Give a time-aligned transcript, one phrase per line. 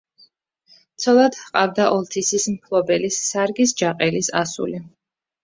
[1.03, 4.83] ცოლად ჰყავდა ოლთისის მფლობელის სარგის ჯაყელის ასული.